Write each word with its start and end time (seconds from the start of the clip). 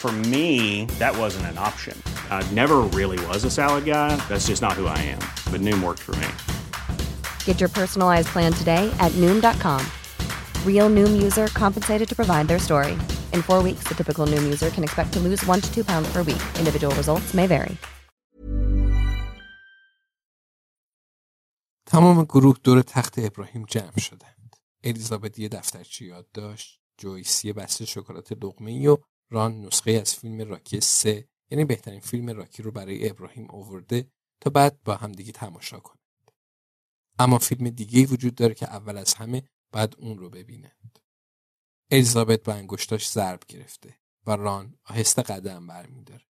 For 0.00 0.12
me, 0.12 0.84
that 1.00 1.16
wasn't 1.22 1.46
an 1.46 1.58
option. 1.58 1.96
I 2.30 2.40
never 2.52 2.78
really 2.98 3.18
was 3.26 3.44
a 3.44 3.50
salad 3.50 3.84
guy. 3.86 4.10
That's 4.28 4.46
just 4.46 4.62
not 4.66 4.74
who 4.74 4.86
I 4.86 4.98
am. 5.14 5.22
But 5.50 5.60
Noom 5.66 5.82
worked 5.82 6.02
for 6.08 6.14
me. 6.22 6.28
Get 7.48 7.56
your 7.62 7.72
personalized 7.80 8.28
plan 8.34 8.52
today 8.52 8.84
at 9.00 9.12
Noom.com. 9.22 9.82
Real 10.64 10.88
Noom 10.96 11.12
user 11.26 11.46
compensated 11.62 12.06
to 12.10 12.14
provide 12.14 12.46
their 12.46 12.60
story. 12.68 12.94
In 13.32 13.40
four 13.42 13.60
weeks, 13.68 13.84
the 13.88 13.96
typical 14.00 14.24
Noom 14.32 14.44
user 14.44 14.70
can 14.70 14.84
expect 14.84 15.12
to 15.14 15.20
lose 15.26 15.44
one 15.52 15.60
to 15.60 15.68
two 15.74 15.84
pounds 15.90 16.08
per 16.12 16.22
week. 16.22 16.42
Individual 16.62 16.94
results 16.94 17.34
may 17.34 17.46
vary. 17.46 17.76
تمام 21.86 22.24
گروه 22.24 22.56
دور 22.64 22.82
تخت 22.82 23.18
ابراهیم 23.18 23.64
جمع 23.68 23.98
شدند. 23.98 24.56
الیزابت 24.84 25.38
یه 25.38 25.48
دفترچه 25.48 26.04
یاد 26.04 26.26
داشت. 26.34 26.80
جویس 26.98 27.44
یه 27.44 27.52
بسته 27.52 27.84
شکلات 27.84 28.32
لقمه 28.32 28.88
و 28.88 28.96
ران 29.31 29.61
نسخه 29.61 29.91
از 29.91 30.15
فیلم 30.15 30.41
راکی 30.41 30.79
سه 30.79 31.27
یعنی 31.51 31.65
بهترین 31.65 31.99
فیلم 31.99 32.29
راکی 32.29 32.63
رو 32.63 32.71
برای 32.71 33.09
ابراهیم 33.09 33.51
آورده 33.51 34.11
تا 34.41 34.49
بعد 34.49 34.83
با 34.83 34.95
هم 34.95 35.11
دیگه 35.11 35.31
تماشا 35.31 35.79
کنند. 35.79 36.31
اما 37.19 37.37
فیلم 37.37 37.69
دیگه 37.69 38.05
وجود 38.05 38.35
داره 38.35 38.53
که 38.53 38.65
اول 38.67 38.97
از 38.97 39.13
همه 39.13 39.43
بعد 39.71 39.95
اون 39.97 40.17
رو 40.17 40.29
ببینند. 40.29 40.99
الیزابت 41.91 42.43
با 42.43 42.53
انگشتاش 42.53 43.11
ضرب 43.11 43.39
گرفته 43.47 43.97
و 44.27 44.31
ران 44.31 44.79
آهسته 44.85 45.21
قدم 45.21 45.67
برمیداره. 45.67 46.25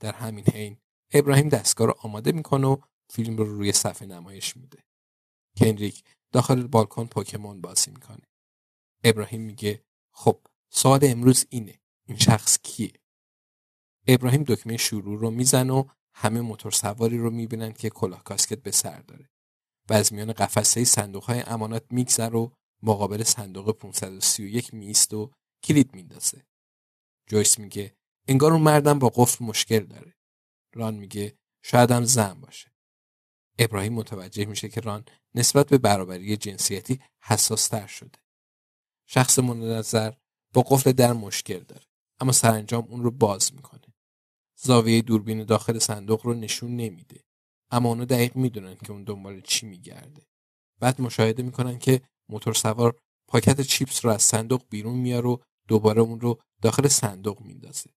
در 0.00 0.12
همین 0.12 0.44
حین 0.44 0.78
ابراهیم 1.12 1.48
دستگاه 1.48 1.86
رو 1.86 1.94
آماده 1.98 2.32
می‌کنه 2.32 2.66
و 2.66 2.76
فیلم 3.10 3.36
رو 3.36 3.44
روی 3.44 3.72
صفحه 3.72 4.08
نمایش 4.08 4.56
میده. 4.56 4.84
کنریک 5.56 6.04
داخل 6.32 6.66
بالکن 6.66 7.06
پوکمون 7.06 7.60
بازی 7.60 7.90
می‌کنه. 7.90 8.28
ابراهیم 9.04 9.40
میگه 9.40 9.84
خب 10.12 10.46
سوال 10.70 11.00
امروز 11.02 11.46
اینه 11.50 11.80
این 12.08 12.18
شخص 12.18 12.58
کیه؟ 12.62 12.92
ابراهیم 14.06 14.42
دکمه 14.42 14.76
شروع 14.76 15.18
رو 15.18 15.30
میزن 15.30 15.70
و 15.70 15.84
همه 16.14 16.40
موتور 16.40 16.72
سواری 16.72 17.18
رو 17.18 17.30
می‌بینن 17.30 17.72
که 17.72 17.90
کلاه 17.90 18.24
کاسکت 18.24 18.62
به 18.62 18.70
سر 18.70 19.00
داره 19.00 19.30
و 19.88 19.94
از 19.94 20.12
میان 20.12 20.32
قفسه 20.32 20.84
صندوق 20.84 21.24
های 21.24 21.40
امانات 21.40 21.84
میگذر 21.90 22.34
و 22.34 22.52
مقابل 22.82 23.22
صندوق 23.22 23.72
531 23.72 24.74
میست 24.74 25.14
و 25.14 25.30
کلید 25.64 25.94
میندازه. 25.94 26.46
جویس 27.26 27.58
میگه 27.58 27.96
انگار 28.28 28.52
اون 28.52 28.62
مردم 28.62 28.98
با 28.98 29.08
قفل 29.14 29.44
مشکل 29.44 29.84
داره. 29.84 30.14
ران 30.74 30.94
میگه 30.94 31.38
شاید 31.62 31.90
هم 31.90 32.04
زن 32.04 32.40
باشه. 32.40 32.72
ابراهیم 33.58 33.92
متوجه 33.92 34.44
میشه 34.44 34.68
که 34.68 34.80
ران 34.80 35.04
نسبت 35.34 35.68
به 35.68 35.78
برابری 35.78 36.36
جنسیتی 36.36 37.00
حساس 37.20 37.68
تر 37.68 37.86
شده. 37.86 38.18
شخص 39.06 39.38
مورد 39.38 39.62
نظر 39.62 40.14
با 40.54 40.62
قفل 40.62 40.92
در 40.92 41.12
مشکل 41.12 41.58
داره. 41.58 41.87
اما 42.20 42.32
سرانجام 42.32 42.84
اون 42.88 43.02
رو 43.02 43.10
باز 43.10 43.54
می‌کنه. 43.54 43.94
زاویه 44.56 45.02
دوربین 45.02 45.44
داخل 45.44 45.78
صندوق 45.78 46.26
رو 46.26 46.34
نشون 46.34 46.76
نمیده. 46.76 47.24
اما 47.70 47.88
اونو 47.88 48.04
دقیق 48.04 48.36
می‌دونن 48.36 48.74
که 48.76 48.92
اون 48.92 49.04
دنبال 49.04 49.40
چی 49.40 49.66
میگرده. 49.66 50.26
بعد 50.80 51.00
مشاهده 51.00 51.42
می‌کنن 51.42 51.78
که 51.78 52.02
موتور 52.28 52.54
سوار 52.54 52.98
پاکت 53.28 53.60
چیپس 53.60 54.04
رو 54.04 54.10
از 54.10 54.22
صندوق 54.22 54.62
بیرون 54.70 54.96
میاره 54.96 55.28
و 55.28 55.36
دوباره 55.68 56.02
اون 56.02 56.20
رو 56.20 56.40
داخل 56.62 56.88
صندوق 56.88 57.40
میندازه. 57.40 57.90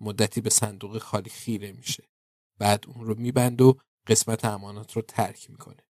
مدتی 0.00 0.40
به 0.40 0.50
صندوق 0.50 0.98
خالی 0.98 1.30
خیره 1.30 1.72
میشه. 1.72 2.08
بعد 2.58 2.84
اون 2.86 3.06
رو 3.06 3.14
میبند 3.14 3.62
و 3.62 3.78
قسمت 4.06 4.44
امانات 4.44 4.92
رو 4.92 5.02
ترک 5.02 5.50
می‌کنه. 5.50 5.86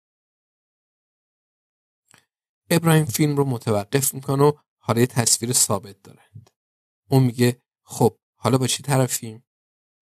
ابراهیم 2.71 3.05
فیلم 3.05 3.37
رو 3.37 3.44
متوقف 3.44 4.15
می‌کنه 4.15 4.43
و 4.43 4.53
حالا 4.79 5.06
تصویر 5.06 5.53
ثابت 5.53 6.03
دارند. 6.03 6.50
اون 7.12 7.23
میگه 7.23 7.62
خب 7.83 8.19
حالا 8.37 8.59
با 8.59 8.67
چی 8.67 8.83
طرفیم؟ 8.83 9.45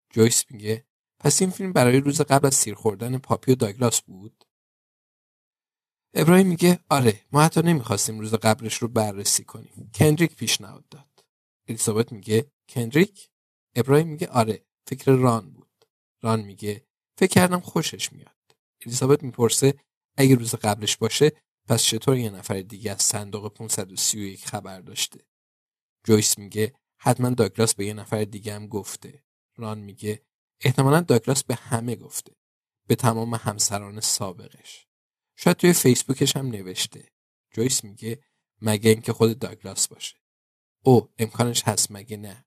جویس 0.09 0.51
میگه 0.51 0.85
پس 1.19 1.41
این 1.41 1.51
فیلم 1.51 1.73
برای 1.73 1.99
روز 1.99 2.21
قبل 2.21 2.47
از 2.47 2.55
سیر 2.55 2.75
خوردن 2.75 3.17
پاپی 3.17 3.51
و 3.51 3.55
داگلاس 3.55 4.01
بود؟ 4.01 4.43
ابراهیم 6.13 6.47
میگه 6.47 6.79
آره 6.89 7.21
ما 7.31 7.41
حتی 7.41 7.61
نمی‌خواستیم 7.61 8.19
روز 8.19 8.33
قبلش 8.33 8.75
رو 8.75 8.87
بررسی 8.87 9.43
کنیم. 9.43 9.91
کندریک 9.95 10.35
پیشنهاد 10.35 10.89
داد. 10.89 11.25
الیزابت 11.67 12.11
میگه 12.11 12.51
کندریک؟ 12.69 13.29
ابراهیم 13.75 14.07
میگه 14.07 14.27
آره 14.27 14.65
فکر 14.87 15.11
ران 15.11 15.51
بود. 15.51 15.85
ران 16.21 16.41
میگه 16.41 16.85
فکر 17.17 17.33
کردم 17.33 17.59
خوشش 17.59 18.13
میاد. 18.13 18.55
الیزابت 18.85 19.23
می‌پرسه 19.23 19.73
اگه 20.17 20.35
روز 20.35 20.55
قبلش 20.55 20.97
باشه 20.97 21.31
پس 21.67 21.83
چطور 21.83 22.17
یه 22.17 22.29
نفر 22.29 22.61
دیگه 22.61 22.91
از 22.91 23.01
صندوق 23.01 23.53
531 23.53 24.45
خبر 24.45 24.81
داشته؟ 24.81 25.25
جویس 26.03 26.37
میگه 26.37 26.73
حتما 27.05 27.29
داگلاس 27.29 27.75
به 27.75 27.85
یه 27.85 27.93
نفر 27.93 28.23
دیگه 28.23 28.53
هم 28.53 28.67
گفته. 28.67 29.23
ران 29.55 29.79
میگه 29.79 30.25
احتمالا 30.61 31.01
داگلاس 31.01 31.43
به 31.43 31.55
همه 31.55 31.95
گفته. 31.95 32.35
به 32.87 32.95
تمام 32.95 33.35
همسران 33.35 33.99
سابقش. 33.99 34.87
شاید 35.35 35.57
توی 35.57 35.73
فیسبوکش 35.73 36.37
هم 36.37 36.47
نوشته. 36.47 37.11
جویس 37.51 37.83
میگه 37.83 38.23
مگه 38.61 38.89
اینکه 38.89 39.13
خود 39.13 39.39
داگلاس 39.39 39.87
باشه. 39.87 40.15
او 40.83 41.09
امکانش 41.17 41.63
هست 41.63 41.91
مگه 41.91 42.17
نه. 42.17 42.45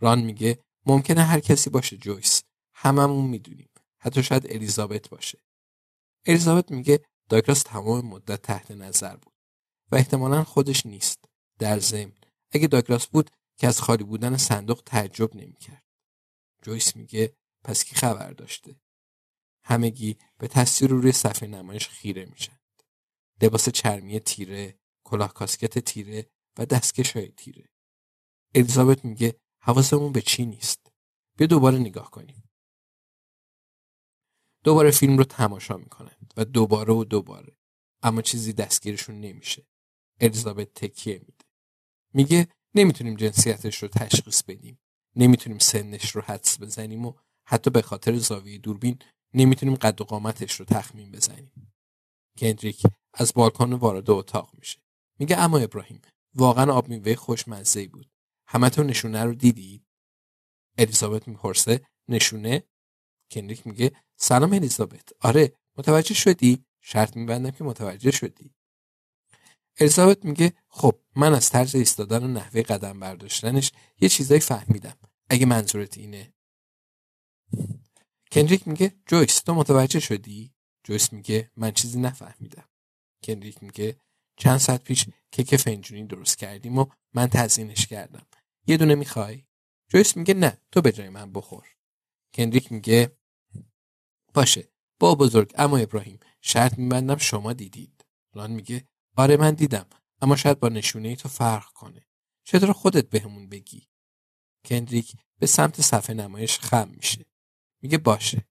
ران 0.00 0.20
میگه 0.20 0.58
ممکنه 0.86 1.22
هر 1.22 1.40
کسی 1.40 1.70
باشه 1.70 1.96
جویس. 1.96 2.42
هممون 2.74 3.24
می‌دونیم. 3.24 3.70
حتی 3.98 4.22
شاید 4.22 4.52
الیزابت 4.52 5.08
باشه. 5.08 5.38
الیزابت 6.26 6.70
میگه 6.70 7.04
داگلاس 7.28 7.62
تمام 7.62 8.06
مدت 8.06 8.42
تحت 8.42 8.70
نظر 8.70 9.16
بود. 9.16 9.34
و 9.92 9.96
احتمالا 9.96 10.44
خودش 10.44 10.86
نیست. 10.86 11.24
در 11.58 11.78
ضمن 11.78 12.12
اگه 12.50 12.66
داگلاس 12.66 13.06
بود 13.06 13.30
که 13.62 13.68
از 13.68 13.80
خالی 13.80 14.04
بودن 14.04 14.36
صندوق 14.36 14.82
تعجب 14.86 15.36
نمی‌کرد. 15.36 15.84
جویس 16.62 16.96
میگه 16.96 17.36
پس 17.64 17.84
کی 17.84 17.94
خبر 17.94 18.32
داشته؟ 18.32 18.80
همگی 19.64 20.18
به 20.38 20.48
تصویر 20.48 20.90
روی 20.90 21.12
صفحه 21.12 21.48
نمایش 21.48 21.88
خیره 21.88 22.24
میشند. 22.24 22.82
لباس 23.42 23.68
چرمی 23.68 24.20
تیره، 24.20 24.78
کلاه 25.04 25.34
کاسکت 25.34 25.78
تیره 25.78 26.30
و 26.58 26.66
دستکش 26.66 27.16
های 27.16 27.28
تیره. 27.28 27.68
الیزابت 28.54 29.04
میگه 29.04 29.40
حواسمون 29.60 30.12
به 30.12 30.22
چی 30.22 30.46
نیست. 30.46 30.92
بیا 31.36 31.46
دوباره 31.46 31.78
نگاه 31.78 32.10
کنیم. 32.10 32.50
دوباره 34.64 34.90
فیلم 34.90 35.18
رو 35.18 35.24
تماشا 35.24 35.76
می‌کنند 35.76 36.34
و 36.36 36.44
دوباره 36.44 36.92
و 36.92 37.04
دوباره 37.04 37.56
اما 38.02 38.22
چیزی 38.22 38.52
دستگیرشون 38.52 39.20
نمیشه. 39.20 39.66
الیزابت 40.20 40.74
تکیه 40.74 41.18
میده. 41.18 41.44
میگه 42.14 42.48
نمی‌تونیم 42.74 43.14
جنسیتش 43.14 43.82
رو 43.82 43.88
تشخیص 43.88 44.42
بدیم. 44.42 44.78
نمی‌تونیم 45.16 45.58
سنش 45.58 46.10
رو 46.10 46.22
حدس 46.22 46.60
بزنیم 46.60 47.06
و 47.06 47.12
حتی 47.46 47.70
به 47.70 47.82
خاطر 47.82 48.16
زاویه 48.16 48.58
دوربین 48.58 48.98
نمی‌تونیم 49.34 49.74
قد 49.74 50.00
و 50.00 50.04
قامتش 50.04 50.60
رو 50.60 50.64
تخمین 50.64 51.12
بزنیم. 51.12 51.74
کندریک 52.38 52.82
از 53.14 53.32
بالکن 53.34 53.72
وارد 53.72 54.10
اتاق 54.10 54.50
میشه. 54.58 54.82
میگه 55.18 55.38
اما 55.38 55.58
ابراهیم 55.58 56.00
واقعا 56.34 56.72
آب 56.72 56.88
میوه 56.88 57.14
خوشمزه 57.14 57.88
بود. 57.88 58.10
همتون 58.46 58.86
نشونه 58.86 59.24
رو 59.24 59.34
دیدید؟ 59.34 59.86
الیزابت 60.78 61.28
می‌پرسه. 61.28 61.86
نشونه؟ 62.08 62.62
کندریک 63.30 63.66
میگه 63.66 63.92
سلام 64.16 64.52
الیزابت. 64.52 65.08
آره 65.20 65.52
متوجه 65.78 66.14
شدی؟ 66.14 66.64
شرط 66.80 67.16
میبندم 67.16 67.50
که 67.50 67.64
متوجه 67.64 68.10
شدی. 68.10 68.54
الیزابت 69.78 70.24
میگه 70.24 70.52
خب 70.68 70.98
من 71.16 71.34
از 71.34 71.50
طرز 71.50 71.74
ایستادن 71.74 72.24
و 72.24 72.28
نحوه 72.28 72.62
قدم 72.62 73.00
برداشتنش 73.00 73.72
یه 74.00 74.08
چیزایی 74.08 74.40
فهمیدم 74.40 74.96
اگه 75.30 75.46
منظورت 75.46 75.98
اینه. 75.98 76.32
کندریک 78.32 78.68
میگه 78.68 78.94
جویس 79.06 79.40
تو 79.40 79.54
متوجه 79.54 80.00
شدی؟ 80.00 80.54
جویس 80.84 81.12
میگه 81.12 81.50
من 81.56 81.72
چیزی 81.72 82.00
نفهمیدم. 82.00 82.68
کندریک 83.24 83.62
میگه 83.62 83.96
چند 84.36 84.58
ساعت 84.58 84.84
پیش 84.84 85.06
کیک 85.30 85.56
فنجونی 85.56 86.06
درست 86.06 86.38
کردیم 86.38 86.78
و 86.78 86.86
من 87.14 87.26
تزیینش 87.26 87.86
کردم. 87.86 88.26
یه 88.66 88.76
دونه 88.76 88.94
می‌خوای؟ 88.94 89.44
جویس 89.88 90.16
میگه 90.16 90.34
نه 90.34 90.58
تو 90.72 90.80
به 90.80 90.92
جای 90.92 91.08
من 91.08 91.32
بخور. 91.32 91.66
کندریک 92.34 92.72
میگه 92.72 93.16
باشه 94.34 94.68
با 94.98 95.14
بزرگ 95.14 95.52
اما 95.54 95.76
ابراهیم 95.76 96.20
شرط 96.40 96.78
میبندم 96.78 97.16
شما 97.16 97.52
دیدید. 97.52 98.04
لان 98.34 98.50
میگه 98.50 98.88
آره 99.16 99.36
من 99.36 99.54
دیدم 99.54 99.86
اما 100.20 100.36
شاید 100.36 100.60
با 100.60 100.68
نشونه 100.68 101.08
ای 101.08 101.16
تو 101.16 101.28
فرق 101.28 101.64
کنه. 101.72 102.06
چطور 102.44 102.72
خودت 102.72 103.10
بهمون 103.10 103.48
بگی؟ 103.48 103.88
کندریک 104.64 105.16
به 105.38 105.46
سمت 105.46 105.80
صفحه 105.80 106.14
نمایش 106.14 106.58
خم 106.58 106.88
میشه. 106.88 107.26
میگه 107.82 107.98
باشه. 107.98 108.48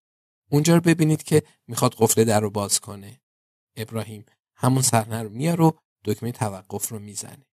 اونجا 0.49 0.75
رو 0.75 0.81
ببینید 0.81 1.23
که 1.23 1.43
می‌خواد 1.67 1.95
قفل 1.97 2.23
در 2.23 2.39
رو 2.39 2.49
باز 2.49 2.79
کنه. 2.79 3.21
ابراهیم 3.75 4.25
همون 4.55 4.81
صحنه 4.81 5.23
رو 5.23 5.29
میاره 5.29 5.63
و 5.63 5.71
دکمه 6.05 6.31
توقف 6.31 6.89
رو 6.89 6.99
می‌زنه. 6.99 7.45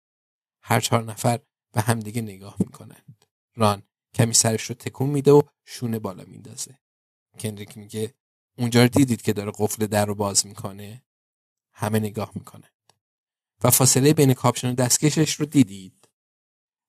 هر 0.62 0.80
چهار 0.80 1.04
نفر 1.04 1.40
به 1.72 1.80
همدیگه 1.80 2.22
نگاه 2.22 2.56
می‌کنند. 2.58 3.24
ران 3.56 3.82
کمی 4.14 4.34
سرش 4.34 4.62
رو 4.62 4.74
تکون 4.74 5.10
میده 5.10 5.32
و 5.32 5.42
شونه 5.66 5.98
بالا 5.98 6.24
میندازه. 6.24 6.78
کندریک 7.38 7.78
میگه 7.78 8.14
اونجا 8.58 8.82
رو 8.82 8.88
دیدید 8.88 9.22
که 9.22 9.32
داره 9.32 9.52
قفل 9.58 9.86
در 9.86 10.06
رو 10.06 10.14
باز 10.14 10.46
می‌کنه؟ 10.46 11.04
همه 11.72 11.98
نگاه 11.98 12.32
می‌کنند 12.34 12.77
و 13.64 13.70
فاصله 13.70 14.12
بین 14.12 14.34
کاپشن 14.34 14.70
و 14.70 14.74
دستکشش 14.74 15.34
رو 15.34 15.46
دیدید. 15.46 16.08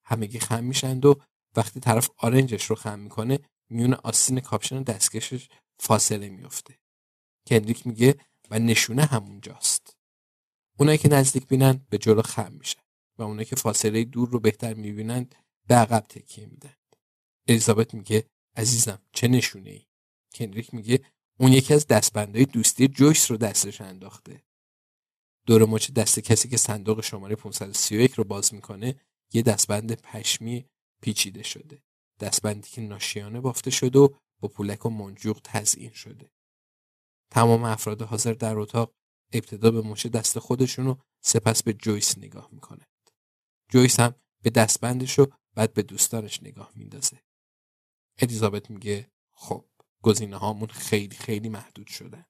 همگی 0.04 0.38
خم 0.38 0.64
میشند 0.64 1.06
و 1.06 1.20
وقتی 1.56 1.80
طرف 1.80 2.10
آرنجش 2.16 2.64
رو 2.64 2.76
خم 2.76 2.98
می‌کنه 2.98 3.38
میون 3.70 3.94
آستین 3.94 4.40
کاپشن 4.40 4.78
و 4.78 4.82
دستکشش 4.82 5.48
فاصله 5.78 6.28
میفته 6.28 6.78
کندریک 7.46 7.86
میگه 7.86 8.14
و 8.50 8.58
نشونه 8.58 9.04
همونجاست. 9.04 9.96
اونایی 10.78 10.98
که 10.98 11.08
نزدیک 11.08 11.46
بینن 11.46 11.86
به 11.90 11.98
جلو 11.98 12.22
خم 12.22 12.52
میشن 12.52 12.80
و 13.18 13.22
اونایی 13.22 13.46
که 13.46 13.56
فاصله 13.56 14.04
دور 14.04 14.28
رو 14.28 14.40
بهتر 14.40 14.74
می‌بینند 14.74 15.34
به 15.66 15.74
عقب 15.74 16.06
تکیه 16.08 16.46
میدن. 16.46 16.74
الیزابت 17.48 17.94
میگه 17.94 18.26
عزیزم 18.56 19.02
چه 19.12 19.28
نشونه 19.28 19.70
ای 19.70 19.86
کندریک 20.34 20.74
میگه 20.74 21.04
اون 21.38 21.52
یکی 21.52 21.74
از 21.74 21.86
دستبندهای 21.86 22.44
دوستی 22.44 22.88
جویس 22.88 23.30
رو 23.30 23.36
دستش 23.36 23.80
انداخته. 23.80 24.42
دور 25.50 25.64
مچ 25.64 25.90
دست 25.90 26.20
کسی 26.20 26.48
که 26.48 26.56
صندوق 26.56 27.00
شماره 27.00 27.36
531 27.36 28.12
رو 28.12 28.24
باز 28.24 28.54
می‌کنه 28.54 29.00
یه 29.32 29.42
دستبند 29.42 30.00
پشمی 30.02 30.66
پیچیده 31.02 31.42
شده. 31.42 31.82
دستبندی 32.20 32.68
که 32.68 32.80
ناشیانه 32.80 33.40
بافته 33.40 33.70
شده 33.70 33.98
و 33.98 34.08
با 34.40 34.48
پولک 34.48 34.86
و 34.86 34.90
منجوق 34.90 35.40
تزیین 35.44 35.92
شده. 35.92 36.30
تمام 37.30 37.64
افراد 37.64 38.02
حاضر 38.02 38.32
در 38.32 38.58
اتاق 38.58 38.94
ابتدا 39.32 39.70
به 39.70 39.80
مچ 39.82 40.06
دست 40.06 40.38
خودشون 40.38 40.86
و 40.86 40.96
سپس 41.20 41.62
به 41.62 41.72
جویس 41.72 42.18
نگاه 42.18 42.48
می‌کنند. 42.52 43.10
جویس 43.68 44.00
هم 44.00 44.14
به 44.42 44.50
دستبندش 44.50 45.18
و 45.18 45.26
بعد 45.54 45.74
به 45.74 45.82
دوستانش 45.82 46.42
نگاه 46.42 46.72
میندازه. 46.74 47.22
الیزابت 48.18 48.70
میگه 48.70 49.10
خب 49.32 49.64
گزینه 50.02 50.36
هامون 50.36 50.68
خیلی 50.68 51.16
خیلی 51.16 51.48
محدود 51.48 51.86
شدند 51.86 52.29